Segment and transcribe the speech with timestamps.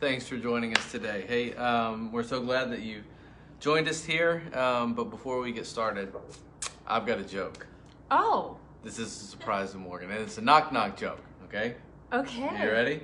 [0.00, 1.24] Thanks for joining us today.
[1.28, 3.02] Hey, um, we're so glad that you
[3.58, 4.42] joined us here.
[4.54, 6.12] Um, but before we get started,
[6.86, 7.66] I've got a joke.
[8.10, 11.20] Oh, This is a surprise to Morgan, and it's a knock knock joke.
[11.44, 11.74] Okay,
[12.12, 12.64] okay.
[12.64, 13.00] you ready?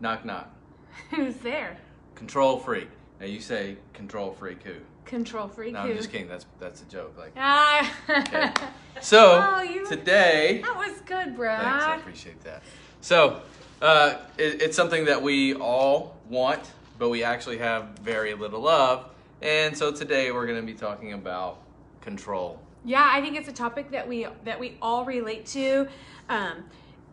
[0.00, 0.50] Knock knock.
[1.10, 1.78] Who's there?
[2.14, 2.88] Control freak.
[3.20, 4.74] Now you say control freak who?
[5.06, 5.72] Control freak.
[5.72, 5.90] No, who?
[5.90, 6.28] I'm just kidding.
[6.28, 7.16] That's that's a joke.
[7.18, 7.90] Like Ah.
[8.10, 8.52] Okay.
[9.00, 10.60] so Oh, today.
[10.62, 11.56] that was good, bro.
[11.56, 12.62] Thanks, I appreciate that.
[13.00, 13.40] So,
[13.80, 16.60] uh, it, it's something that we all want,
[16.98, 19.06] but we actually have very little of.
[19.40, 21.60] And so today we're going to be talking about
[22.00, 22.60] control.
[22.84, 25.88] Yeah, I think it's a topic that we that we all relate to.
[26.28, 26.64] Um,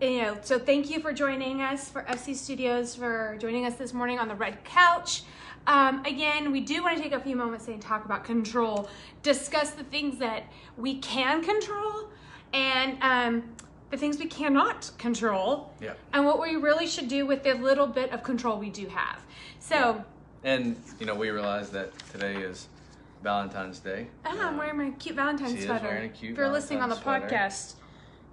[0.02, 3.94] you know, so thank you for joining us for FC Studios for joining us this
[3.94, 5.24] morning on the red couch.
[5.68, 8.90] Um, again, we do want to take a few moments and talk about control,
[9.24, 10.44] discuss the things that
[10.78, 12.10] we can control,
[12.54, 13.56] and um,
[13.96, 15.94] the things we cannot control, Yeah.
[16.12, 19.22] and what we really should do with the little bit of control we do have.
[19.60, 20.04] So,
[20.44, 22.68] And, you know, we realize that today is
[23.24, 24.08] Valentine's Day.
[24.26, 25.88] ah, I'm wearing my cute Valentine's She is sweater.
[25.88, 27.26] wearing a cute if you're listening on the sweater.
[27.28, 27.76] podcast,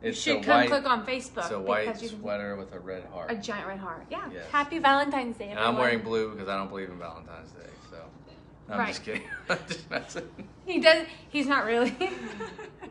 [0.02, 2.72] you should come white, click on Facebook it's a white because you can sweater with
[2.74, 3.30] a red heart.
[3.30, 4.04] a giant red heart.
[4.10, 4.28] Yeah.
[4.32, 4.44] Yes.
[4.50, 5.50] Happy Valentine's Day.
[5.50, 7.70] And I'm wearing blue because I don't believe in Valentine's Day.
[7.90, 7.98] So,
[8.68, 8.88] I'm Right.
[8.88, 9.22] just kidding.
[9.48, 10.28] I'm just messing.
[10.66, 11.06] He does.
[11.30, 11.94] He's not really.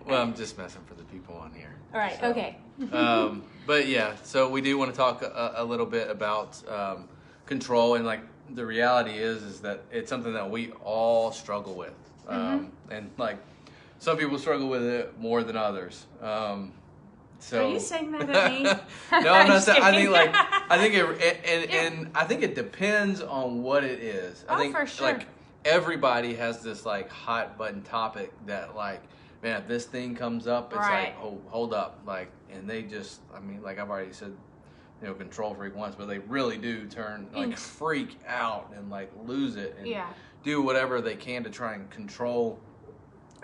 [0.04, 1.76] Well, I'm just messing for the people on here.
[1.94, 2.18] All right.
[2.20, 2.58] So, Okay.
[2.92, 7.08] um, but yeah, so we do want to talk a, a little bit about um,
[7.46, 11.94] control, and like the reality is, is that it's something that we all struggle with,
[12.28, 13.38] um, and like
[14.00, 16.08] some people struggle with it more than others.
[16.20, 16.74] Um,
[17.38, 18.64] so Are you saying that at me?
[18.64, 18.80] no,
[19.12, 19.84] I'm I'm not saying.
[19.84, 20.34] I think like
[20.70, 21.82] I think it, it and, Yeah.
[21.84, 24.44] and I think it depends on what it is.
[24.50, 25.06] I Oh, think for sure.
[25.08, 25.28] like
[25.66, 29.02] everybody has this like hot button topic that like
[29.44, 31.16] man, if this thing comes up, it's Right.
[31.16, 34.34] like oh hold up, like and they just I mean like I've already said.
[35.02, 37.58] You know, control freak once, but they really do turn like mm.
[37.58, 40.06] freak out and like lose it and Yeah.
[40.44, 42.60] do whatever they can to try and control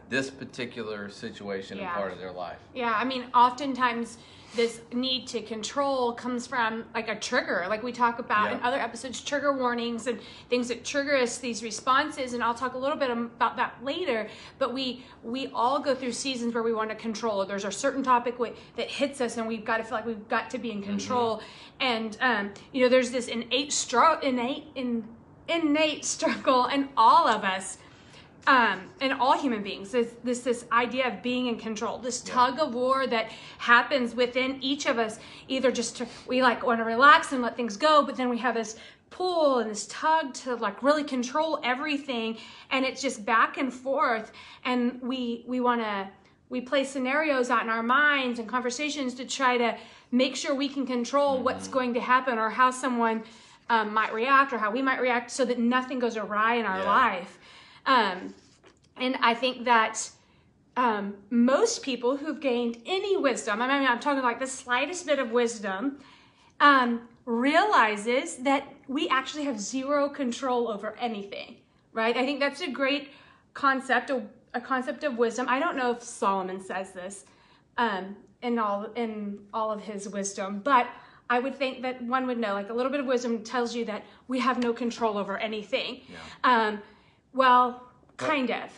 [0.09, 1.85] this particular situation Yeah.
[1.85, 2.57] and part of their life.
[2.73, 2.93] Yeah.
[2.95, 4.17] I mean, oftentimes
[4.55, 8.79] this need to control comes from like a trigger, like we talk about in other
[8.79, 10.19] episodes, trigger warnings and
[10.49, 12.33] things that trigger us these responses.
[12.33, 14.29] And I'll talk a little bit about that later.
[14.57, 17.45] But we we all go through seasons where we want to control.
[17.45, 18.35] There's a certain topic
[18.77, 21.41] that hits us, and we've got to feel like we've got to be in control.
[21.79, 25.03] And um, you know, there's this innate stru- innate in
[25.49, 27.77] innate struggle in all of us
[28.47, 32.59] um, and all human beings this, this this idea of being in control this tug
[32.59, 36.85] of war that happens within each of us either just to we like want to
[36.85, 38.77] relax and let things go but then we have this
[39.09, 42.37] pull and this tug to like really control everything
[42.71, 44.31] and it's just back and forth
[44.65, 46.07] and we we want to
[46.49, 49.77] we play scenarios out in our minds and conversations to try to
[50.11, 53.21] make sure we can control what's going to happen or how someone
[53.69, 56.79] um, might react or how we might react so that nothing goes awry in our
[56.79, 56.85] Yeah.
[56.85, 57.37] life
[57.87, 58.35] um,
[58.97, 60.09] and I think that
[60.75, 65.17] um, most people who've gained any wisdom, I mean, I'm talking like the slightest bit
[65.17, 65.99] of wisdom,
[66.59, 71.57] um, realizes that we actually have zero control over anything,
[71.93, 72.15] right?
[72.15, 73.09] I think that's a great
[73.53, 74.23] concept, a,
[74.53, 75.47] a concept of wisdom.
[75.49, 77.25] I don't know if Solomon says this
[77.77, 80.87] um, in all in all of his wisdom, but
[81.29, 83.83] I would think that one would know, like a little bit of wisdom tells you
[83.85, 86.01] that we have no control over anything.
[86.09, 86.17] Yeah.
[86.43, 86.81] Um,
[87.33, 87.83] well,
[88.17, 88.69] kind of,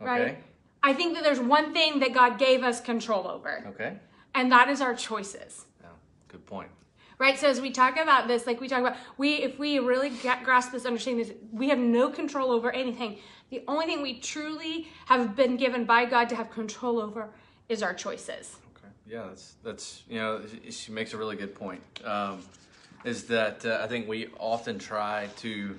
[0.00, 0.20] right?
[0.22, 0.38] Okay.
[0.82, 3.96] I think that there's one thing that God gave us control over, Okay.
[4.34, 5.64] and that is our choices.
[5.80, 5.88] Yeah,
[6.28, 6.68] good point.
[7.18, 7.36] Right.
[7.36, 10.44] So as we talk about this, like we talk about, we if we really get,
[10.44, 13.18] grasp this understanding, this we have no control over anything.
[13.50, 17.30] The only thing we truly have been given by God to have control over
[17.68, 18.56] is our choices.
[18.76, 18.86] Okay.
[19.04, 21.82] Yeah, that's that's you know she- she makes a really good point.
[22.04, 22.40] Um,
[23.04, 25.74] is that uh, I think we often try to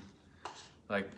[0.90, 1.10] like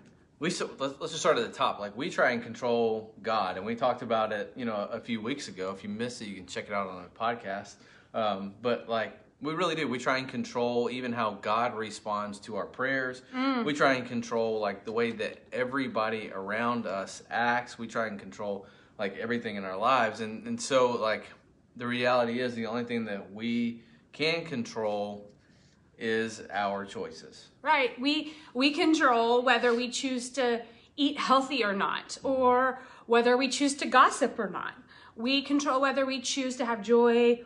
[0.41, 1.79] we so, let's, let's just start at the top.
[1.79, 5.21] Like we try and control God, and we talked about it you know a few
[5.21, 5.71] weeks ago.
[5.71, 7.75] If you missed it, you can check it out on the podcast.
[8.15, 9.87] Um, but like we really do.
[9.87, 13.21] We try and control even how God responds to our prayers.
[13.63, 17.77] We try and control like the way that everybody around us acts.
[17.77, 18.65] We try and control
[18.97, 20.21] like everything in our lives.
[20.21, 21.25] And and so like
[21.75, 25.30] the reality is the only thing that we can control
[26.01, 27.49] is our choices.
[27.61, 27.97] Right.
[28.01, 30.61] We we control whether we choose to
[30.97, 34.73] eat healthy or not, or whether we choose to gossip or not.
[35.15, 37.43] We control whether we choose to have joy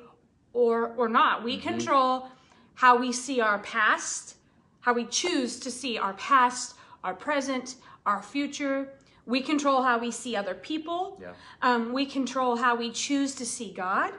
[0.53, 1.43] or or not.
[1.43, 2.29] We control
[2.75, 4.37] how we see our past,
[4.79, 7.75] how we choose to see our past, our present,
[8.05, 8.89] our future.
[9.25, 11.19] We control how we see other people.
[11.21, 11.33] Yeah.
[11.61, 14.13] Um, we control how we choose to see God.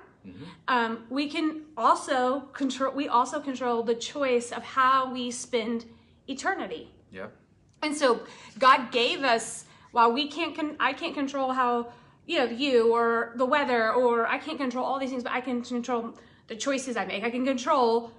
[0.68, 2.92] Um, we can also control.
[2.94, 5.84] We also control the choice of how we spend
[6.28, 6.90] eternity.
[7.12, 7.26] Yeah.
[7.82, 8.20] And so
[8.58, 11.92] God gave us while we can't con- I can't control how
[12.26, 15.40] you know you or the weather or I can't control all these things but I
[15.40, 16.14] can control
[16.48, 17.22] the choices I make.
[17.24, 18.10] I can control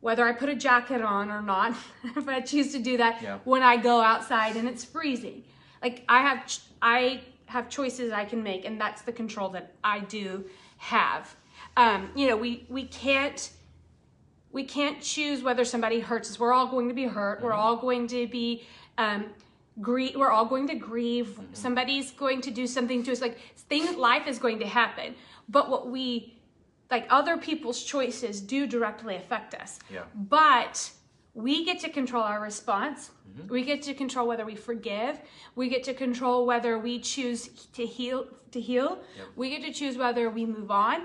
[0.00, 1.74] whether I put a jacket on or not
[2.16, 3.38] if I choose to do that Yeah.
[3.44, 5.44] when I go outside and it's freezing.
[5.82, 9.72] Like I have ch- I have choices I can make and that's the control that
[9.82, 10.44] I do
[10.78, 11.34] have.
[11.76, 13.50] Um, you know, we we can't
[14.50, 16.40] we can't choose whether somebody hurts us.
[16.40, 17.42] We're all going to be hurt.
[17.42, 18.66] We're all going to be
[18.96, 19.26] um,
[19.80, 20.16] grieve.
[20.16, 21.38] We're all going to grieve.
[21.52, 23.20] Somebody's going to do something to us.
[23.20, 25.14] Like things, life is going to happen.
[25.48, 26.38] But what we
[26.90, 29.78] like, other people's choices do directly affect us.
[29.92, 30.04] Yeah.
[30.14, 30.90] But
[31.38, 33.10] we get to control our response.
[33.48, 35.20] We get to control whether we forgive.
[35.54, 37.42] We get to control whether we choose
[37.74, 38.26] to heal.
[38.50, 38.98] To heal.
[39.36, 41.02] We get to choose whether we move on.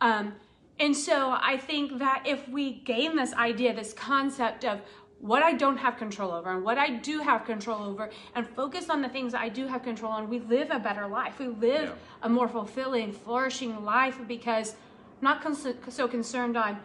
[0.00, 0.32] Um,
[0.80, 4.80] and so I think that if we gain this idea, this concept of
[5.20, 8.88] what I don't have control over and what I do have control over, and focus
[8.88, 11.38] on the things I do have control on, we live a better life.
[11.38, 12.26] We live Yeah.
[12.26, 16.78] a more fulfilling, flourishing life because I'm not cons- so concerned on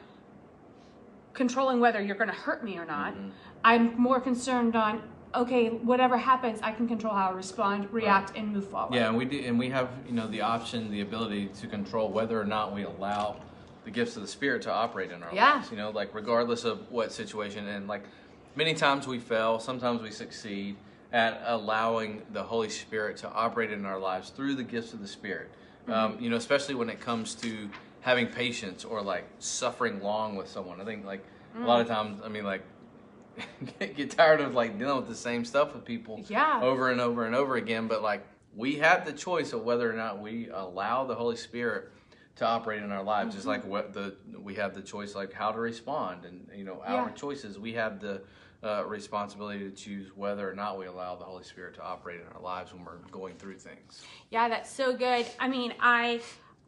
[1.34, 3.14] controlling whether you're going to hurt me or not.
[3.14, 3.30] Mm-hmm.
[3.64, 5.02] I'm more concerned on
[5.36, 8.96] okay, whatever happens, I can control how I respond, react, and move forward.
[8.96, 12.10] Yeah, and we do, and we have you know the option, the ability to control
[12.10, 13.38] whether or not we allow
[13.86, 15.56] the gifts of the Spirit to operate in our Yeah.
[15.56, 15.72] lives.
[15.72, 18.04] You know, like regardless of what situation, and like
[18.56, 20.78] many times we fail, sometimes we succeed
[21.12, 25.08] at allowing the Holy Spirit to operate in our lives through the gifts of the
[25.08, 25.50] Spirit.
[25.88, 27.68] Um, you know, especially when it comes to
[28.02, 30.80] having patience or like suffering long with someone.
[30.82, 31.24] I think like
[31.56, 32.64] a lot of times, I mean, like
[33.80, 36.60] get tired of like dealing with the same stuff with people Yeah.
[36.62, 37.88] over and over and over again.
[37.88, 38.26] But like
[38.56, 41.92] we have the choice of whether or not we allow the Holy Spirit
[42.38, 43.36] to operate in our lives.
[43.36, 46.82] Just like what the we have the choice like how to respond, and you know
[46.86, 47.12] our Yeah.
[47.12, 47.60] choices.
[47.60, 48.22] We have the
[48.64, 52.28] uh, responsibility to choose whether or not we allow the Holy Spirit to operate in
[52.36, 54.04] our lives when we're going through things.
[54.32, 55.26] Yeah, that's so good.
[55.40, 56.20] I mean, I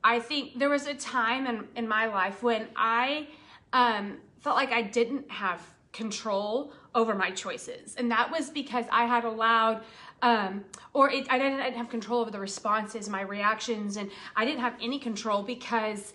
[0.03, 3.27] I think there was a time in, in my life when I
[3.73, 5.61] um, felt like I didn't have
[5.93, 7.95] control over my choices.
[7.95, 9.83] And that was because I had allowed
[10.21, 14.11] um, or it, I didn't, I didn't have control over the responses, my reactions, and
[14.35, 16.13] I didn't have any control because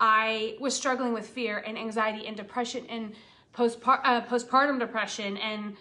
[0.00, 3.12] I was struggling with fear and anxiety and depression and
[3.56, 5.76] uh, postpartum depression and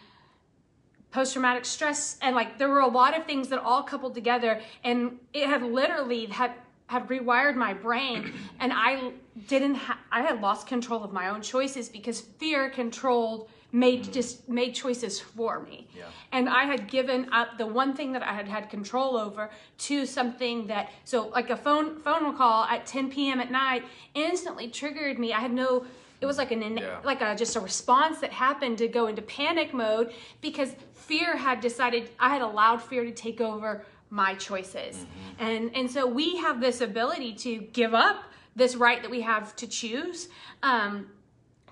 [1.11, 5.17] post-traumatic stress and like there were a lot of things that all coupled together and
[5.33, 6.53] it had literally had
[6.91, 9.11] had rewired my brain and i
[9.47, 14.11] didn't ha- i had lost control of my own choices because fear controlled made mm-hmm.
[14.11, 16.03] just made choices for me Yeah.
[16.33, 19.49] and i had given up the one thing that i had had control over
[19.87, 23.83] to something that so like a phone phone call at 10 p.m at night
[24.13, 25.85] instantly triggered me i had no
[26.19, 26.99] it was like an in, Yeah.
[27.03, 31.61] like a just a response that happened to go into panic mode because fear had
[31.61, 34.97] decided I had allowed fear to take over my choices.
[34.97, 35.43] Mm-hmm.
[35.43, 38.17] And and so we have this ability to give up
[38.55, 40.27] this right that we have to choose
[40.61, 41.07] um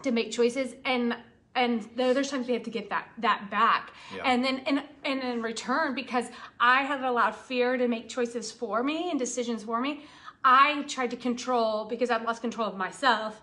[0.02, 1.16] to make choices and
[1.56, 4.22] and there, there's times we have to get that that back Yeah.
[4.24, 6.28] and then and and in return because
[6.60, 10.06] i had allowed fear to make choices for me and decisions for me
[10.46, 13.42] i tried to control because i'd lost control of myself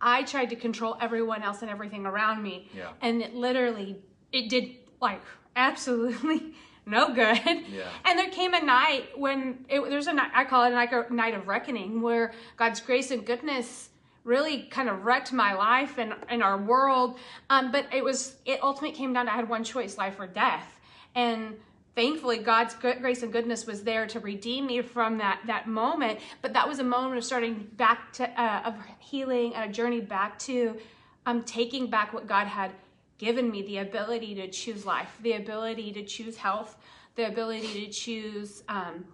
[0.00, 2.90] i tried to control everyone else and everything around me Yeah.
[3.00, 3.96] and it literally
[4.30, 5.22] it did like
[5.56, 6.54] absolutely
[6.86, 7.40] no good.
[7.68, 7.88] Yeah.
[8.04, 11.34] and there came a night when it, there's a night i call it a night,
[11.34, 13.90] of reckoning where god's grace and goodness
[14.26, 17.16] really kind of wrecked my life and, and our world.
[17.48, 20.26] Um, but it was it ultimately came down to i had one choice life or
[20.26, 20.66] death.
[21.14, 21.56] And
[21.94, 26.18] thankfully god's good, grace and goodness was there to redeem me from that that moment.
[26.42, 30.00] But that was a moment of starting back to uh, of healing and a journey
[30.00, 30.76] back to
[31.24, 32.72] um, taking back what god had
[33.18, 36.76] given me the ability to choose life the ability to choose health
[37.14, 39.04] the ability to choose um,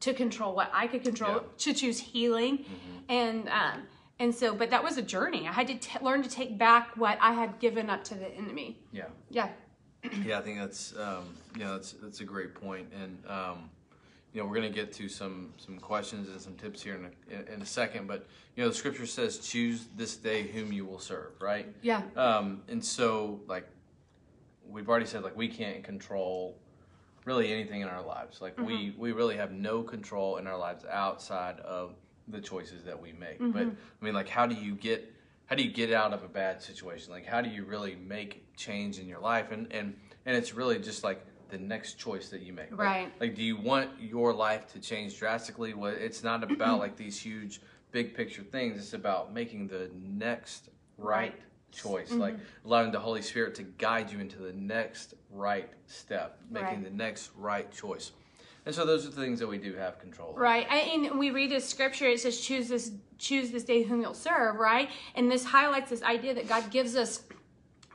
[0.00, 1.40] to control what I could control, Yeah.
[1.58, 2.64] to choose healing,
[3.08, 3.82] and um,
[4.18, 5.46] and so, but that was a journey.
[5.48, 8.28] I had to t- learn to take back what I had given up to the
[8.34, 8.78] enemy.
[8.92, 9.04] Yeah.
[9.30, 9.48] Yeah,
[10.24, 13.70] Yeah, I think that's um, you know that's that's a great point, and um,
[14.32, 17.52] you know we're gonna get to some some questions and some tips here in a,
[17.52, 20.98] in, a second, but you know the scripture says, "Choose this day whom you will
[20.98, 21.66] serve," right?
[21.82, 23.68] yeah, Um, and so like
[24.68, 26.56] we've already said, like we can't control
[27.24, 28.40] really anything in our lives.
[28.40, 31.94] Like we we really have no control in our lives outside of
[32.28, 33.38] the choices that we make.
[33.52, 35.12] But I mean, like how do you get
[35.46, 37.12] how do you get out of a bad situation?
[37.12, 39.50] Like how do you really make change in your life?
[39.52, 42.76] And and and it's really just like the next choice that you make.
[42.76, 43.12] Right.
[43.20, 45.74] Like, do you want your life to change drastically?
[45.74, 47.60] Well, it's not about like these huge
[47.92, 48.78] big picture things.
[48.78, 51.34] It's about making the next right, Right.
[51.70, 52.20] choice, Mm-hmm.
[52.20, 56.84] like allowing the Holy Spirit to guide you into the next right step, making Right.
[56.84, 58.12] the next right choice.
[58.64, 60.32] And so those are the things that we do have control.
[60.34, 60.66] Right.
[60.70, 64.14] I- And we read this scripture, it says, choose this, choose this day whom you'll
[64.14, 64.88] serve, right?
[65.16, 67.24] And this highlights this idea that God gives us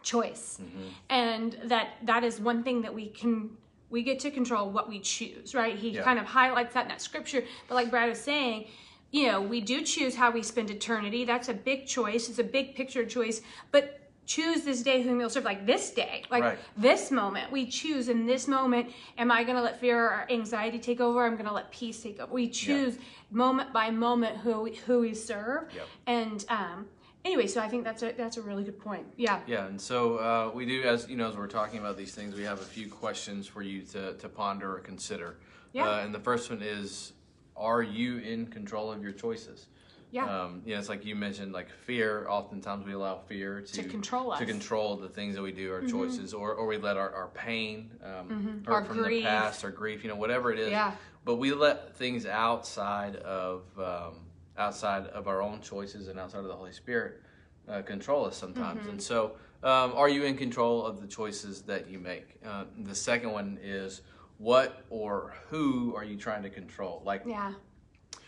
[0.08, 0.60] choice.
[0.62, 0.88] Mm-hmm.
[1.10, 3.50] And that that is one thing that we can
[3.90, 5.76] we get to control what we choose, right?
[5.76, 6.04] He Yeah.
[6.04, 7.44] kind of highlights that in that scripture.
[7.68, 8.68] But like Brad was saying,
[9.12, 11.24] you know, we do choose how we spend eternity.
[11.26, 12.28] That's a big choice.
[12.30, 13.42] It's a big picture choice.
[13.72, 13.84] But
[14.26, 16.60] choose this day whom you'll serve, like this day, like Right.
[16.76, 17.50] this moment.
[17.50, 18.92] We choose in this moment.
[19.18, 21.26] Am I going to let fear or anxiety take over?
[21.26, 22.34] I'm going to let peace take over.
[22.34, 22.98] We choose
[23.32, 25.62] moment by moment who we, who we serve.
[25.74, 25.88] Yep.
[26.08, 26.88] And um,
[27.28, 29.06] anyway, so I think that's a that's a really good point.
[29.18, 29.42] Yeah.
[29.46, 32.36] Yeah, and so uh, we do, as you know, as we're talking about these things,
[32.36, 35.38] we have a few questions for you to, to ponder or consider.
[35.74, 35.88] Yeah.
[35.90, 37.14] Uh, and the first one is,
[37.56, 39.68] are you in control of your choices?
[40.10, 40.26] Yeah.
[40.26, 42.26] Um, you know, it's like you mentioned, like fear.
[42.30, 44.40] Oftentimes, we allow fear to, To control us.
[44.40, 47.28] to control the things that we do, our choices, or, or we let our, our
[47.28, 49.24] pain, um, hurt Our from grief.
[49.24, 50.72] the past, or grief, you know, whatever it is.
[50.72, 50.94] Yeah.
[51.26, 54.14] But we let things outside of um,
[54.58, 57.22] outside of our own choices and outside of the Holy Spirit
[57.70, 58.82] uh, control us sometimes.
[58.82, 58.90] Mm-hmm.
[58.92, 59.34] And so,
[59.64, 62.40] um, are you in control of the choices that you make?
[62.46, 64.02] Uh, the second one is
[64.38, 67.02] what or who are you trying to control?
[67.06, 67.54] Like, Yeah.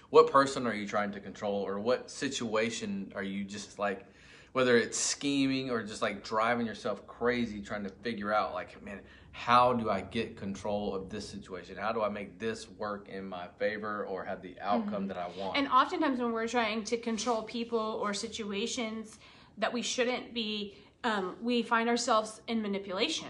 [0.09, 4.05] what person are you trying to control or what situation are you just like
[4.51, 8.99] whether it's scheming or just like driving yourself crazy trying to figure out like man
[9.31, 13.27] how do i get control of this situation how do i make this work in
[13.27, 16.97] my favor or have the outcome that i want And oftentimes, when we're trying to
[16.97, 19.19] control people or situations
[19.57, 23.27] that we shouldn't be, um, we find ourselves in manipulation.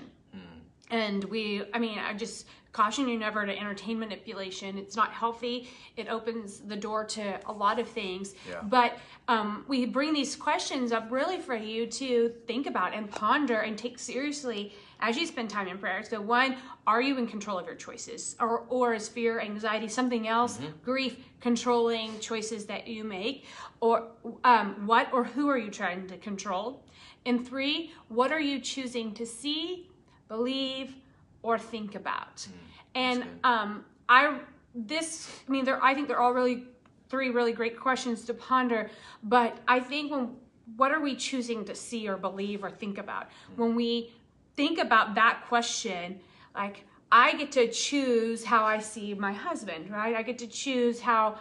[0.91, 4.77] And we, I mean, I just caution you never to entertain manipulation.
[4.77, 5.69] It's not healthy.
[5.97, 8.33] It opens the door to a lot of things.
[8.49, 8.61] Yeah.
[8.63, 13.59] But um, we bring these questions up really for you to think about and ponder
[13.59, 16.03] and take seriously as you spend time in prayer.
[16.03, 18.35] So, one, are you in control of your choices?
[18.39, 23.45] Or, or is fear, anxiety, something else, grief, controlling choices that you make?
[23.79, 24.07] Or
[24.43, 26.83] um, what or who are you trying to control?
[27.25, 29.89] And three, what are you choosing to see,
[30.27, 30.95] believe,
[31.43, 32.47] or think about?
[32.95, 34.39] and um, I
[34.75, 36.65] this I mean they're I think they're all really
[37.09, 38.89] three really great questions to ponder.
[39.23, 40.35] But I think when
[40.75, 44.11] what are we choosing to see or believe or think about when we
[44.59, 46.19] think about that question,
[46.53, 50.13] like I get to choose how I see my husband, right?
[50.13, 51.39] I get to choose how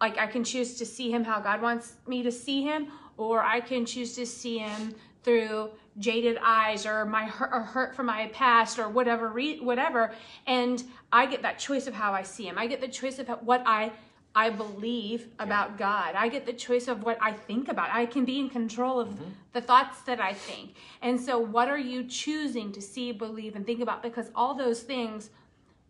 [0.00, 2.86] like I can choose to see him how God wants me to see him,
[3.18, 5.68] or I can choose to see him through
[5.98, 9.28] jaded eyes or my hurt, or hurt from my past or whatever
[9.60, 10.14] whatever
[10.46, 10.82] and
[11.12, 12.56] I get that choice of how I see him.
[12.56, 13.92] I get the choice of what I
[14.34, 16.14] I believe about God.
[16.14, 17.90] I get the choice of what I think about.
[17.92, 19.18] I can be in control of
[19.52, 20.74] the thoughts that I think.
[21.02, 24.82] And so what are you choosing to see, believe and think about because all those
[24.82, 25.30] things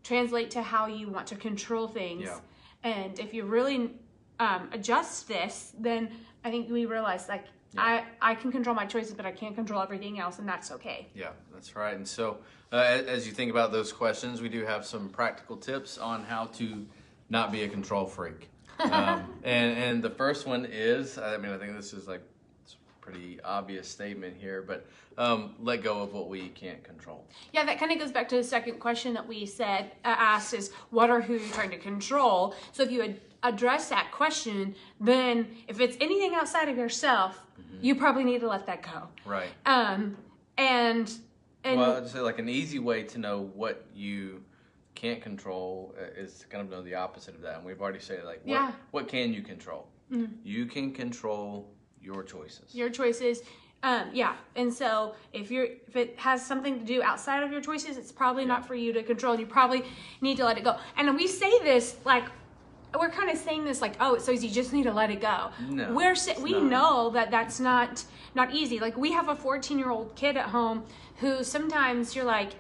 [0.03, 2.25] translate to how you want to control things.
[2.25, 2.39] Yeah.
[2.83, 3.91] And if you really
[4.39, 6.11] um, adjust this, then
[6.43, 7.45] I think we realize like
[7.77, 11.09] I I can control my choices, but I can't control everything else, and that's okay.
[11.15, 11.95] Yeah, that's right.
[11.95, 12.39] And so,
[12.73, 16.25] uh, as as you think about those questions, we do have some practical tips on
[16.25, 16.87] how to
[17.31, 18.49] not be a control freak.
[18.81, 22.23] Um, and and the first one is, I mean, I think this is like
[22.65, 24.87] it's a pretty obvious statement here, but
[25.19, 27.27] um, let go of what we can't control.
[27.53, 30.55] Yeah, that kind of goes back to the second question that we said uh, asked
[30.55, 32.55] is what or who you're trying to control.
[32.73, 37.39] So if you ad- address that question, then if it's anything outside of yourself,
[37.83, 39.09] you probably need to let that go.
[39.27, 39.51] Right.
[39.67, 40.17] Um,
[40.57, 41.13] and
[41.65, 44.43] and well, I'd say like an easy way to know what you
[45.01, 47.57] can't control uh, is kind of the opposite of that.
[47.57, 48.73] And we've already said like, what, Yeah.
[48.91, 49.89] what can you control?
[50.45, 51.71] You can control
[52.03, 52.75] your choices.
[52.75, 53.43] your choices
[53.83, 57.61] um yeah and so if you're if it has something to do outside of your
[57.61, 59.83] choices it's probably not for you to control you probably
[60.23, 62.25] need to let it go and we say this like
[62.99, 65.51] we're kind of saying this like oh so you just need to let it go
[65.69, 66.63] No, we're we not.
[66.75, 68.03] know that that's not
[68.35, 70.83] not easy like we have a 14 year old kid at home
[71.17, 72.53] who sometimes you're like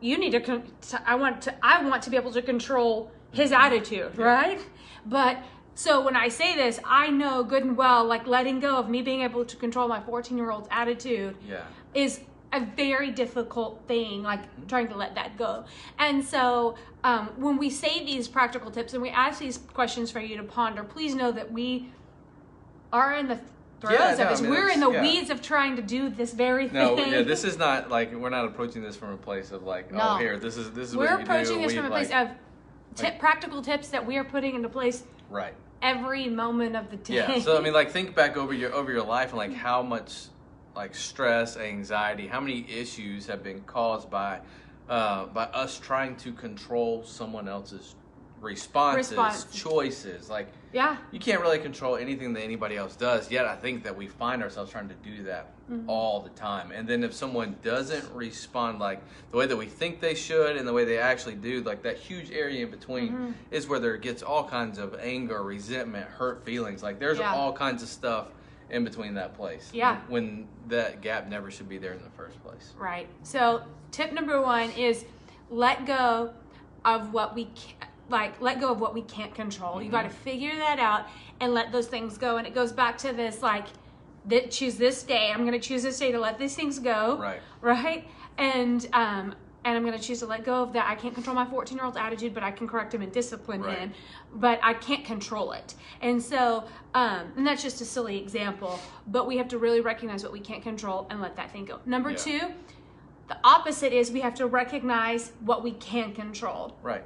[0.00, 0.62] you need to con-
[1.06, 4.60] i want to i want to be able to control his attitude right?
[5.06, 5.38] But
[5.74, 9.02] so when i say this i know good and well like letting go of me
[9.02, 11.62] being able to control my 14 year old's attitude Yeah.
[11.94, 12.20] is
[12.52, 15.64] a very difficult thing like trying to let that go.
[15.98, 20.20] And so um, when we say these practical tips and we ask these questions for
[20.20, 21.90] you to ponder please know that we
[22.92, 23.38] are in the
[23.80, 25.02] throes Yeah, of no, I mean, we're in the yeah.
[25.02, 26.96] weeds of trying to do this very thing.
[26.96, 29.92] No, yeah, this is not like we're not approaching this from a place of like,
[29.92, 30.00] No.
[30.02, 31.62] oh, here, this is this is we're approaching do.
[31.62, 32.34] this We, from a like, place of
[32.94, 35.54] tip, practical tips that we are putting into place right.
[35.82, 37.14] every moment of the day.
[37.14, 37.38] Yeah.
[37.40, 40.26] So I mean, like, think back over your over your life and like how much
[40.74, 44.40] like stress, anxiety, how many issues have been caused by
[44.88, 47.94] uh, by us trying to control someone else's
[48.40, 49.44] responses, Response.
[49.52, 50.28] choices.
[50.30, 50.96] Like Yeah.
[51.10, 53.30] you can't really control anything that anybody else does.
[53.30, 55.90] Yet I think that we find ourselves trying to do that Mm-hmm.
[55.90, 56.70] all the time.
[56.70, 59.02] And then if someone doesn't respond like
[59.32, 61.96] the way that we think they should and the way they actually do, like that
[61.96, 63.30] huge area in between Mm-hmm.
[63.50, 66.82] is where there gets all kinds of anger, resentment, hurt feelings.
[66.84, 67.34] Like there's Yeah.
[67.34, 68.28] all kinds of stuff
[68.70, 69.70] in between that place.
[69.72, 70.00] Yeah.
[70.08, 72.74] When that gap never should be there in the first place.
[72.78, 73.08] Right.
[73.24, 75.04] So tip number one is
[75.50, 76.32] let go
[76.84, 79.82] of what we can, like let go of what we can't control.
[79.82, 80.14] You got Mm-hmm.
[80.14, 81.06] to figure that out
[81.40, 82.36] and let those things go.
[82.36, 83.66] And it goes back to this like
[84.26, 85.30] that choose this day.
[85.32, 87.16] I'm going to choose this day to let these things go.
[87.18, 87.40] Right.
[87.60, 88.08] Right.
[88.38, 89.34] And um
[89.64, 90.88] and I'm going to choose to let go of that.
[90.88, 93.62] I can't control my 14 year old's attitude, but I can correct him and discipline
[93.62, 93.78] Right.
[93.78, 93.92] him.
[94.34, 95.74] But I can't control it.
[96.00, 96.62] And so,
[96.94, 98.78] um, and that's just a silly example.
[99.08, 101.80] But we have to really recognize what we can't control and let that thing go.
[101.84, 102.16] Number Yeah.
[102.16, 102.40] two,
[103.26, 106.76] the opposite is we have to recognize what we can control.
[106.80, 107.02] Right.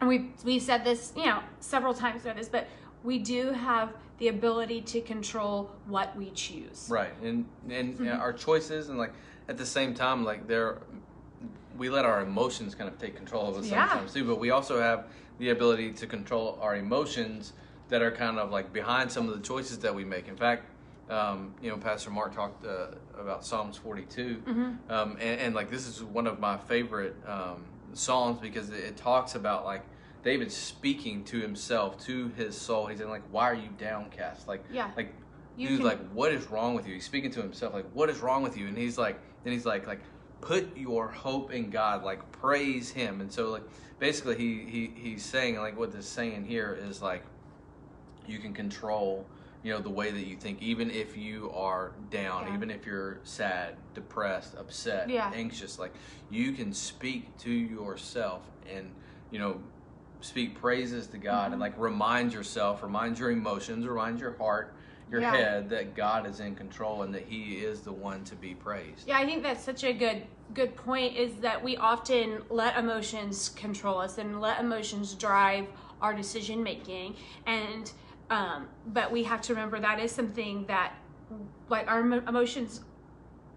[0.00, 2.66] And we we said this, you know, several times about this, but
[3.02, 6.86] we do have the ability to control what we choose.
[6.90, 8.20] Right, and and Mm-hmm.
[8.20, 9.12] our choices, and like
[9.48, 10.78] at the same time, like there,
[11.76, 13.88] we let our emotions kind of take control of us Yeah.
[13.88, 14.24] sometimes too.
[14.24, 15.06] But we also have
[15.38, 17.52] the ability to control our emotions
[17.88, 20.28] that are kind of like behind some of the choices that we make.
[20.28, 20.64] In fact,
[21.10, 22.88] um, you know, Pastor Mark talked uh,
[23.18, 24.92] about Psalms 42, Mm-hmm.
[24.92, 27.64] um, and, and like this is one of my favorite um,
[27.94, 29.82] psalms because it, it talks about like
[30.24, 32.86] David speaking to himself, to his soul.
[32.86, 34.90] He's saying like, "Why are you downcast?" Like, Yeah.
[34.96, 35.12] like
[35.56, 36.94] You dude, can- like, what is wrong with you?
[36.94, 38.66] He's speaking to himself, like, what is wrong with you?
[38.68, 40.00] And he's like, then he's like, like,
[40.40, 43.20] put your hope in God, like, praise Him.
[43.20, 43.62] And so, like,
[43.98, 47.24] basically, he he he's saying, like, what this saying here is like,
[48.26, 49.24] you can control,
[49.62, 52.54] you know, the way that you think, even if you are down, Yeah.
[52.54, 55.30] even if you're sad, depressed, upset, Yeah.
[55.34, 55.92] anxious, like,
[56.30, 58.92] you can speak to yourself and,
[59.30, 59.60] you know.
[60.20, 61.52] Speak praises to God Mm-hmm.
[61.52, 64.74] and like remind yourself, remind your emotions, remind your heart,
[65.08, 65.30] your Yeah.
[65.30, 69.06] head that God is in control and that He is the one to be praised.
[69.06, 73.50] Yeah, I think that's such a good good point is that we often let emotions
[73.50, 75.68] control us and let emotions drive
[76.02, 77.14] our decision making
[77.46, 77.92] and
[78.30, 80.92] um, but we have to remember that is something that
[81.68, 82.80] like our emotions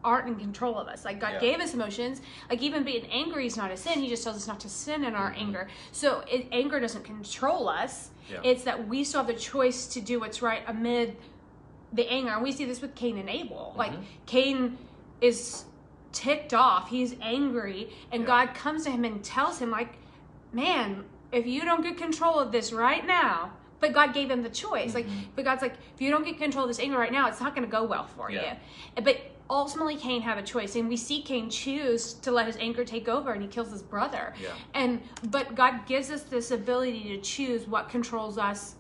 [0.04, 1.06] aren't in control of us.
[1.06, 1.40] Like God Yeah.
[1.40, 2.22] gave us emotions.
[2.50, 4.00] Like even being angry is not a sin.
[4.00, 5.38] He just tells us not to sin in our Mhm.
[5.42, 5.68] anger.
[5.92, 8.10] So it, anger doesn't control us.
[8.30, 8.40] Yeah.
[8.44, 11.18] It's that we still have the choice to do what's right amid
[11.94, 12.32] the anger.
[12.32, 13.74] And we see this with Cain and Abel.
[13.78, 14.04] Like Mhm.
[14.26, 14.78] Cain
[15.22, 15.66] is
[16.14, 16.90] ticked off.
[16.90, 18.28] He's angry, and Yeah.
[18.28, 19.98] God comes to him and tells him, like,
[20.52, 24.50] man, if you don't get control of this right now, but God gave him the
[24.50, 24.94] choice.
[24.96, 25.26] Like, Mhm.
[25.36, 27.54] but God's like, if you don't get control of this anger right now, it's not
[27.56, 28.56] going to go well for Yeah.
[28.96, 29.04] you.
[29.04, 29.18] But
[29.50, 33.10] ultimately, Cain had a choice, and we see Cain choose to let his anger take
[33.10, 34.34] over, and he kills his brother.
[34.42, 34.50] Yeah.
[34.76, 38.76] And but God gives us this ability to choose what controls us,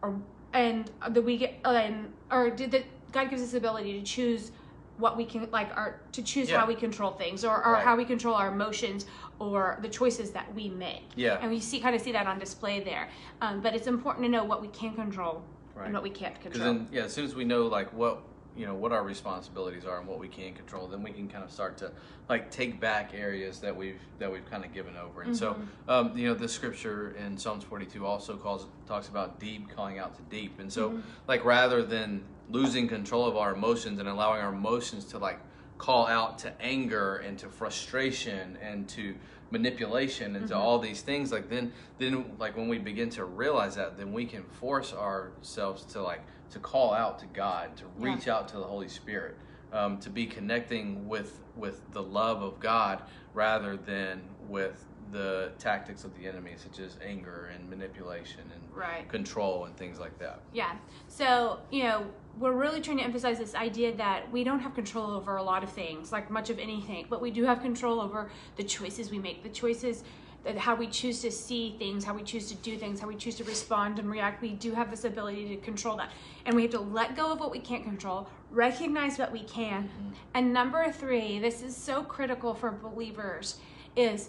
[0.00, 0.18] or
[0.52, 4.52] and that we get and or did that God gives us the ability to choose
[4.98, 6.60] what we can like our to choose Yeah.
[6.60, 7.84] how we control things or, or Right.
[7.84, 9.04] how we control our emotions
[9.38, 11.02] or the choices that we make.
[11.14, 11.38] Yeah.
[11.40, 13.08] And we see kind of see that on display there.
[13.40, 15.42] Um, but it's important to know what we can control
[15.74, 15.84] Right.
[15.86, 16.64] and what we can't control.
[16.64, 18.22] then, yeah, as soon as we know like what
[18.56, 21.44] you know what our responsibilities are and what we can control, then we can kind
[21.44, 21.92] of start to
[22.30, 25.20] like take back areas that we've that we've kind of given over.
[25.20, 25.90] And so, Mm-hmm.
[25.90, 30.14] um, you know, the scripture in Psalms 42 also calls talks about deep calling out
[30.16, 30.58] to deep.
[30.60, 31.00] And so, Mm-hmm.
[31.28, 35.38] like rather than losing control of our emotions and allowing our emotions to like
[35.78, 39.14] call out to anger and to frustration and to
[39.50, 40.62] manipulation and to Mm-hmm.
[40.62, 44.24] all these things like then then like when we begin to realize that then we
[44.26, 48.14] can force ourselves to like to call out to god to Yeah.
[48.14, 49.36] reach out to the holy spirit
[49.72, 53.02] um, to be connecting with with the love of god
[53.34, 59.08] rather than with the tactics of the enemy such as anger and manipulation and Right.
[59.08, 60.72] control and things like that Yeah.
[61.08, 62.06] So, you know,
[62.38, 65.62] we're really trying to emphasize this idea that we don't have control over a lot
[65.62, 69.18] of things, like much of anything, but we do have control over the choices we
[69.18, 70.04] make, the choices
[70.44, 73.16] that how we choose to see things, how we choose to do things, how we
[73.16, 74.40] choose to respond and react.
[74.40, 76.12] We do have this ability to control that.
[76.44, 79.84] And we have to let go of what we can't control, recognize what we can.
[79.84, 80.08] Mm-hmm.
[80.34, 83.58] And number 3, this is so critical for believers
[83.96, 84.28] is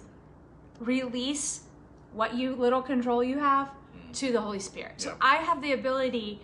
[0.79, 1.61] release
[2.13, 4.17] what you little control you have mm.
[4.17, 5.01] to the Holy Spirit.
[5.01, 5.15] So.
[5.21, 6.41] I have the ability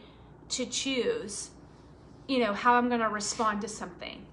[0.49, 1.49] to choose,
[2.27, 4.25] you know, how I'm going to respond to something.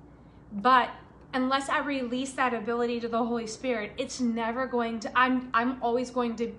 [0.53, 0.91] But
[1.35, 5.83] unless I release that ability to the Holy Spirit, it's never going to I'm I'm
[5.83, 6.53] always going to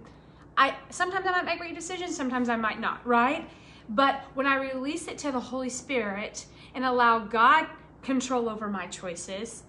[0.58, 3.50] I sometimes I might make great decisions, sometimes I might not, right?
[3.90, 7.68] But when I release it to the Holy Spirit and allow God
[8.02, 9.64] control over my choices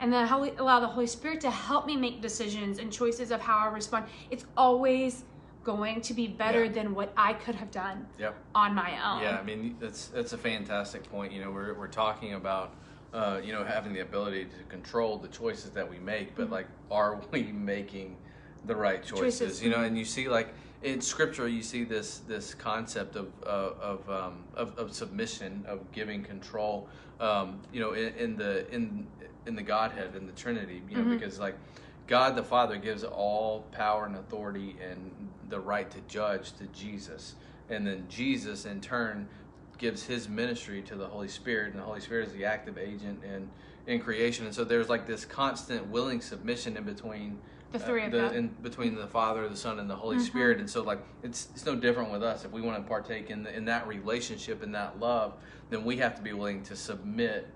[0.00, 3.58] and then allow the Holy Spirit to help me make decisions and choices of how
[3.58, 4.06] I respond.
[4.30, 5.24] It's always
[5.64, 6.72] going to be better Yeah.
[6.72, 8.34] than what I could have done Yep.
[8.54, 9.22] on my own.
[9.22, 11.32] Yeah, I mean that's that's a fantastic point.
[11.32, 12.74] You know, we're we're talking about
[13.12, 16.66] uh, you know having the ability to control the choices that we make, but like,
[16.90, 18.16] are we making
[18.66, 19.38] the right choices?
[19.40, 19.62] Choices.
[19.62, 23.70] You know, and you see like in Scripture, you see this this concept of uh,
[23.80, 26.88] of, um, of of submission, of giving control.
[27.20, 29.06] Um, you know, in, in the in
[29.46, 30.82] in the Godhead, in the Trinity.
[30.90, 31.56] You know, because like.
[32.06, 35.10] God the Father gives all power and authority and
[35.48, 37.34] the right to judge to Jesus.
[37.70, 39.28] And then Jesus, in turn,
[39.78, 43.22] gives his ministry to the Holy Spirit, and the Holy Spirit is the active agent
[43.24, 43.48] in,
[43.86, 44.46] in creation.
[44.46, 47.38] And so there's like this constant willing submission in between
[47.72, 48.34] The uh, three of the, them.
[48.34, 50.26] in between the Father, the Son, and the Holy mm-hmm.
[50.26, 50.58] Spirit.
[50.58, 52.44] And so like it's it's no different with us.
[52.44, 55.34] If we want to partake in the, in that relationship in that love,
[55.70, 57.48] then we have to be willing to submit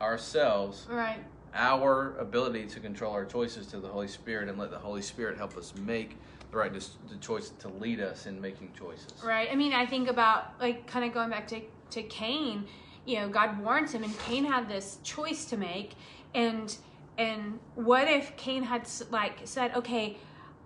[0.00, 1.20] ourselves Right.
[1.54, 5.38] Our ability to control our choices to the Holy Spirit and let the Holy Spirit
[5.38, 6.18] help us make
[6.50, 9.12] the right the choice to lead us in making choices.
[9.24, 9.48] Right.
[9.50, 12.66] I mean, I think about like kind of going back to to Cain.
[13.06, 15.92] You know, God warns him, and Cain had this choice to make.
[16.34, 16.76] And
[17.18, 20.16] and what if Cain had like said, okay.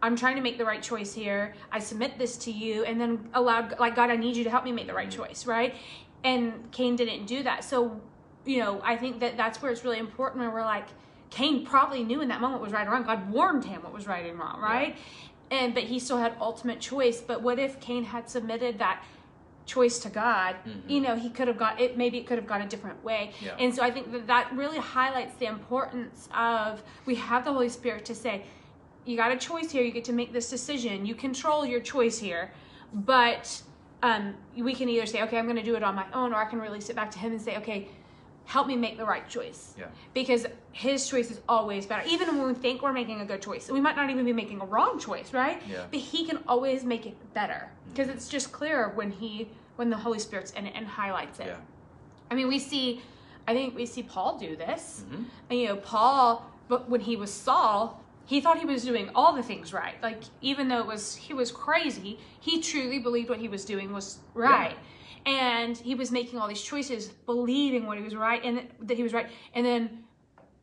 [0.01, 1.57] I'm trying to make the right choice here.
[1.73, 4.63] I submit this to you, and then allowed, like, God, I need you to help
[4.63, 5.25] me make the right mm-hmm.
[5.25, 5.75] choice, right?
[6.23, 7.65] And Cain didn't do that.
[7.65, 8.01] So,
[8.49, 10.87] you know, I think that that's where it's really important when we're like,
[11.29, 13.03] Cain probably knew in that moment what was right or wrong.
[13.03, 14.97] God warned him what was right and wrong, right?
[15.51, 17.21] And but he still had ultimate choice.
[17.21, 19.05] But what if Cain had submitted that
[19.67, 20.57] choice to God?
[20.89, 21.99] You know, he could have got it.
[21.99, 23.33] Maybe it could have gone a different way.
[23.45, 23.55] Yeah.
[23.59, 27.69] And so I think that that really highlights the importance of we have the Holy
[27.69, 28.45] Spirit to say,
[29.05, 29.83] you got a choice here.
[29.83, 31.05] You get to make this decision.
[31.05, 32.51] You control your choice here,
[32.95, 33.63] but
[34.03, 36.37] um, we can either say, okay, I'm going to do it on my own, or
[36.37, 37.89] I can release it back to Him and say, okay,
[38.49, 39.85] help me make the right choice Yeah.
[40.15, 42.03] because his choice is always better.
[42.09, 44.63] Even when we think we're making a good choice, we might not even be making
[44.63, 45.61] a wrong choice, right?
[45.69, 45.85] Yeah.
[45.91, 49.99] But he can always make it better because it's just clearer when he when the
[49.99, 51.47] Holy Spirit's in it and highlights it.
[51.49, 51.57] Yeah.
[52.31, 53.03] I mean, we see,
[53.47, 55.05] I think we see Paul do this.
[55.13, 55.25] Mhm.
[55.51, 59.35] And, you know, Paul, but when he was Saul, he thought he was doing all
[59.35, 59.95] the things right.
[60.03, 63.93] Like even though it was he was crazy, he truly believed what he was doing
[63.93, 64.77] was right.
[65.29, 69.03] And he was making all these choices, believing what he was right and that he
[69.03, 69.29] was right.
[69.55, 70.05] And then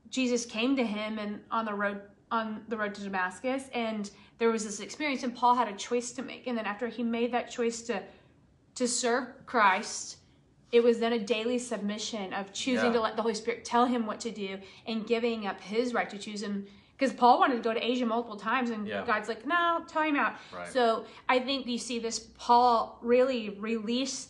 [0.10, 2.02] Jesus came to him and on the road
[2.32, 6.12] on the road to Damascus and there was this experience and Paul had a choice
[6.14, 6.48] to make.
[6.48, 8.02] And then after he made that choice to
[8.76, 10.18] to serve Christ,
[10.72, 12.94] it was then a daily submission of choosing Yeah.
[12.94, 16.10] to let the Holy Spirit tell him what to do and giving up his right
[16.10, 16.66] to choose him.
[16.98, 19.06] Because Paul wanted to go to Asia multiple times, and Yeah.
[19.06, 20.36] God's like, no, time out.
[20.54, 20.68] Right.
[20.68, 24.30] So I think you see this Paul really release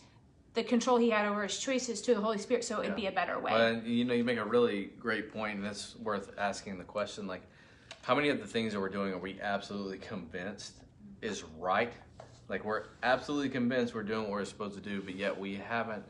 [0.55, 2.95] the control he had over his choices to the Holy Spirit so it'd Yeah.
[2.95, 3.51] be a better way.
[3.51, 6.83] Well, and, you know, you make a really great point, and it's worth asking the
[6.83, 7.41] question: like,
[8.01, 10.73] how many of the things that we're doing are we absolutely convinced
[11.21, 11.93] is right?
[12.47, 16.03] Like, we're absolutely convinced we're doing what we're supposed to do, but yet we haven't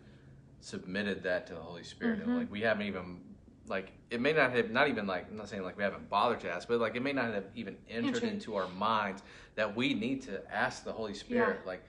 [0.59, 2.19] submitted that to the Holy Spirit.
[2.19, 2.29] Mm-hmm.
[2.29, 3.21] And, like, we haven't even
[3.67, 6.39] like it may not have not even like I'm not saying like we haven't bothered
[6.41, 8.23] to ask, but like it may not have even entered Entered.
[8.29, 9.23] into our minds
[9.55, 11.83] that we need to ask the Holy Spirit, like,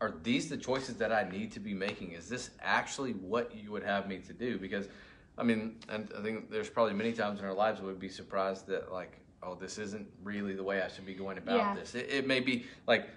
[0.00, 2.12] are these the choices that I need to be making?
[2.12, 4.58] Is this actually what you would have me to do?
[4.58, 4.88] Because
[5.36, 8.08] I mean, and I think there's probably many times in our lives we would be
[8.08, 11.74] surprised that like, oh, this isn't really the way I should be going about Yeah.
[11.74, 11.94] this.
[11.94, 13.08] It, it may be like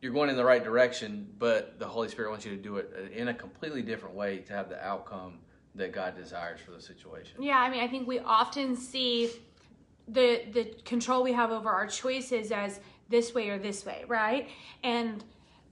[0.00, 3.10] you're going in the right direction, but the Holy Spirit wants you to do it
[3.14, 5.38] in a completely different way to have the outcome
[5.74, 7.42] that God desires for the situation.
[7.42, 9.30] Yeah, I mean, I think we often see
[10.08, 14.48] the the control we have over our choices as this way or this way, right?
[14.82, 15.24] And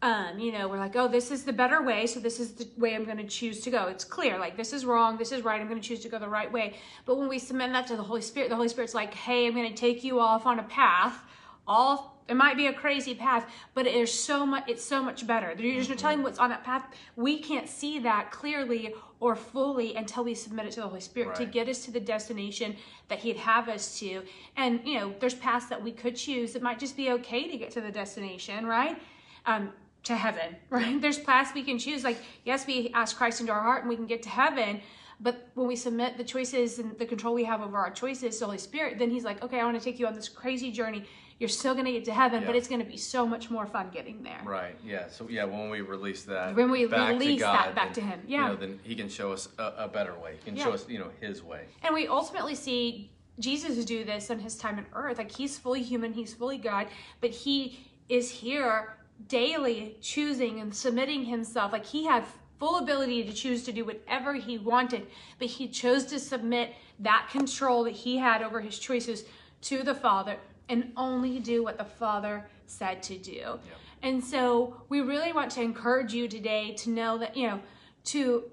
[0.04, 2.68] um, you know, we're like, oh, this is the better way, so this is the
[2.76, 3.86] way I'm going to choose to go.
[3.86, 5.58] It's clear, like this is wrong, this is right.
[5.58, 6.74] I'm going to choose to go the right way.
[7.06, 9.54] But when we submit that to the Holy Spirit, the Holy Spirit's like, hey, I'm
[9.54, 11.22] going to take you off on a path.
[11.66, 14.64] All it might be a crazy path, but it is so much.
[14.66, 15.54] It's so much better.
[15.54, 16.86] There's no telling what's on that path.
[17.16, 21.34] We can't see that clearly or fully until we submit it to the Holy Spirit
[21.36, 22.76] to get us to the destination
[23.08, 24.22] that He'd have us to.
[24.58, 26.54] And you know, there's paths that we could choose.
[26.56, 28.98] It might just be okay to get to the destination, right?
[29.46, 29.72] Um,
[30.04, 31.00] to heaven, right?
[31.00, 32.04] There's paths we can choose.
[32.04, 34.80] Like, yes, we ask Christ into our heart and we can get to heaven.
[35.20, 38.40] But when we submit the choices and the control we have over our choices to
[38.40, 40.70] the Holy Spirit, then He's like, okay, I want to take you on this crazy
[40.72, 41.04] journey.
[41.38, 43.66] You're still going to get to heaven, but it's going to be so much more
[43.66, 44.40] fun getting there.
[44.44, 44.76] Right.
[44.84, 45.08] Yeah.
[45.08, 48.04] So yeah, when we release that, When we back release to that God, back then,
[48.04, 48.48] to Him, you yeah.
[48.48, 50.36] know, then He can show us a, a better way.
[50.38, 50.64] He can Yeah.
[50.64, 51.64] show us, you know, His way.
[51.82, 55.18] And we ultimately see Jesus do this in his time on earth.
[55.18, 56.86] Like he's fully human, he's fully God,
[57.20, 58.96] but he is here
[59.28, 61.72] daily choosing and submitting himself.
[61.72, 62.24] Like he had
[62.58, 65.06] full ability to choose to do whatever he wanted,
[65.38, 69.24] but he chose to submit that control that he had over his choices
[69.62, 70.36] to the Father
[70.68, 73.58] and only do what the Father said to do.
[74.02, 77.60] And so we really want to encourage you today to know that, you know,
[78.04, 78.44] to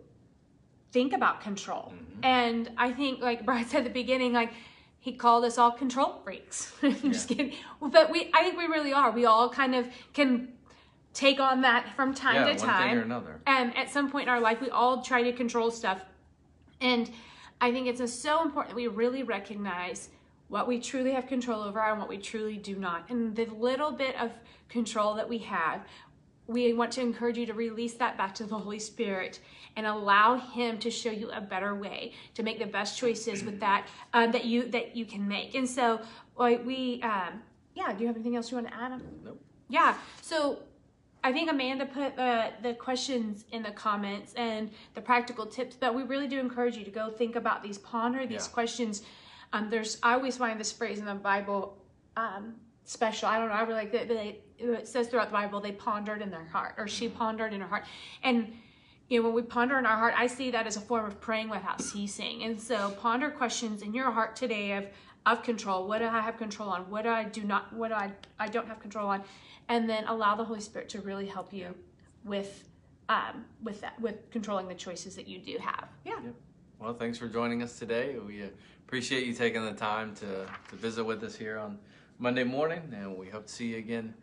[0.92, 1.94] think about control.
[1.94, 2.26] Mm-hmm.
[2.26, 4.54] And I think, like Brian said at the beginning, like
[5.02, 6.72] he called us all control freaks.
[7.02, 7.54] Just kidding.
[7.82, 9.10] But we, I think we really are.
[9.12, 10.50] We all kind of can
[11.14, 12.98] take on that from time Yeah, to one thing time.
[13.00, 13.42] or another.
[13.48, 16.06] Um, at some point in our life, we all try to control stuff.
[16.80, 17.10] And
[17.60, 20.10] I think it's so important that we really recognize
[20.50, 23.10] what we truly have control over and what we truly do not.
[23.10, 24.32] And the little bit of
[24.70, 25.82] control that we have,
[26.52, 29.40] we want to encourage you to release that back to the Holy Spirit
[29.76, 33.60] and allow Him to show you a better way to make the best choices with
[33.60, 35.56] that um, that you that you can make.
[35.56, 36.02] And so,
[36.38, 37.42] we, um,
[37.74, 37.94] yeah.
[37.94, 39.02] Do you have anything else you want to add?
[39.24, 39.42] Nope.
[39.70, 39.96] Yeah.
[40.22, 40.60] So
[41.24, 45.94] I think Amanda put the, the questions in the comments and the practical tips, but
[45.96, 48.54] we really do encourage you to go think about these, ponder these Yeah.
[48.54, 49.04] questions.
[49.54, 51.78] Um, there's, I always find this phrase in the Bible
[52.18, 52.56] um,
[52.92, 53.30] special.
[53.30, 53.54] I don't know.
[53.54, 54.12] I really like that.
[54.12, 57.68] It says throughout the Bible, they pondered in their heart, or she pondered in her
[57.68, 57.86] heart.
[58.24, 58.54] And
[59.08, 61.20] you know, when we ponder in our heart, I see that as a form of
[61.20, 62.44] praying without ceasing.
[62.44, 64.86] And so, ponder questions in your heart today of
[65.26, 65.88] of control.
[65.88, 66.90] What do I have control on?
[66.90, 67.72] What do I do not?
[67.74, 69.24] What do I I don't have control on?
[69.70, 71.74] And then allow the Holy Spirit to really help you
[72.26, 72.68] with
[73.08, 75.88] um, with that with controlling the choices that you do have.
[76.06, 76.20] Yeah.
[76.24, 76.36] Yep.
[76.80, 78.18] Well, thanks for joining us today.
[78.18, 78.48] We uh,
[78.88, 81.78] appreciate you taking the time to, to visit with us here on
[82.22, 84.14] Monday morning, and we hope to see you again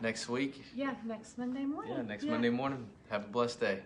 [0.00, 0.64] next week.
[0.74, 0.94] Yeah.
[1.04, 1.92] Next Monday morning.
[1.94, 2.86] Yeah, next Monday morning.
[3.10, 3.80] Have a blessed day.